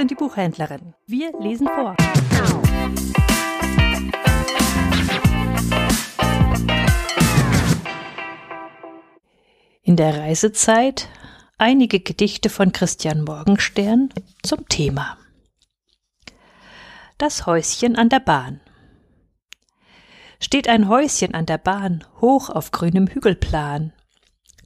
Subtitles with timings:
[0.00, 0.94] und die Buchhändlerin.
[1.06, 1.96] Wir lesen vor.
[9.82, 11.08] In der Reisezeit
[11.58, 14.08] einige Gedichte von Christian Morgenstern
[14.42, 15.18] zum Thema.
[17.18, 18.60] Das Häuschen an der Bahn.
[20.42, 23.92] Steht ein Häuschen an der Bahn, hoch auf grünem Hügelplan.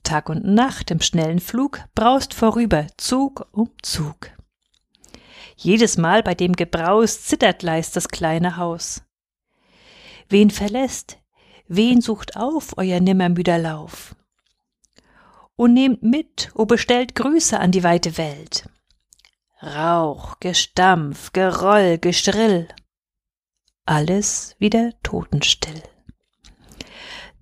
[0.04, 4.30] Tag und Nacht im schnellen Flug braust vorüber Zug um Zug.
[5.56, 9.02] Jedes Mal bei dem Gebraus zittert leist das kleine Haus.
[10.28, 11.18] Wen verlässt,
[11.66, 14.14] wen sucht auf euer nimmermüder Lauf?
[15.56, 18.68] O nehmt mit, o bestellt Grüße an die weite Welt.
[19.62, 22.68] Rauch, Gestampf, Geroll, Gestrill.
[23.86, 25.82] Alles wieder totenstill.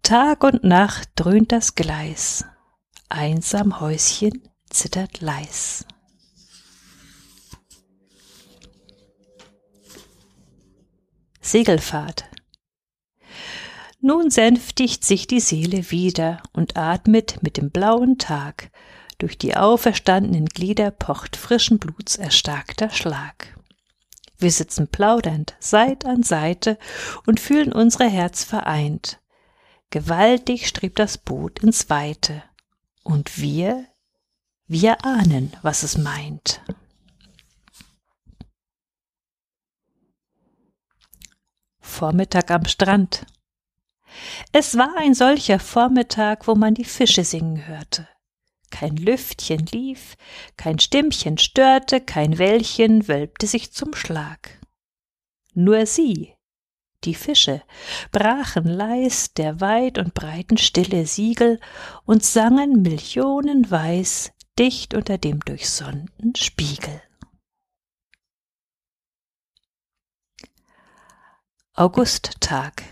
[0.02, 2.44] Tag und Nacht dröhnt das Gleis,
[3.12, 5.84] einsam Häuschen zittert leis.
[11.40, 12.24] Segelfahrt.
[14.00, 18.70] Nun sänftigt sich die Seele wieder und atmet mit dem blauen Tag
[19.18, 23.56] durch die auferstandenen Glieder pocht frischen Bluts erstarkter Schlag.
[24.38, 26.78] Wir sitzen plaudernd Seit an Seite
[27.26, 29.20] und fühlen unsere Herz vereint.
[29.90, 32.42] Gewaltig strebt das Boot ins Weite.
[33.02, 33.86] Und wir,
[34.66, 36.62] wir ahnen, was es meint.
[41.80, 43.26] Vormittag am Strand.
[44.52, 48.08] Es war ein solcher Vormittag, wo man die Fische singen hörte
[48.72, 50.16] kein Lüftchen lief,
[50.56, 54.58] kein Stimmchen störte, kein Wellchen wölbte sich zum Schlag.
[55.54, 56.34] Nur sie,
[57.04, 57.62] die Fische,
[58.10, 61.60] brachen leis der weit und breiten Stille Siegel
[62.04, 67.02] und sangen millionenweis dicht unter dem durchsonnten Spiegel.
[71.74, 72.84] Augusttag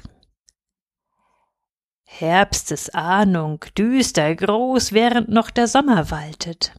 [2.04, 6.74] Herbstes Ahnung, düster, groß, während noch der Sommer waltet.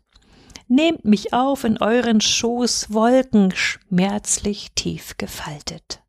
[0.67, 6.00] Nehmt mich auf in euren Schoß, Wolken schmerzlich tief gefaltet.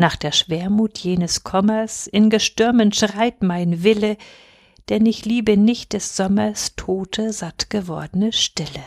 [0.00, 4.16] Nach der Schwermut jenes Kommers in Gestürmen schreit mein Wille,
[4.88, 8.84] denn ich liebe nicht des Sommers tote, satt gewordene Stille.